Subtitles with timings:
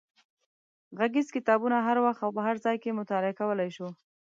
[0.97, 3.87] غږیز کتابونه هر وخت او په هر ځای کې مطالعه کولای شو.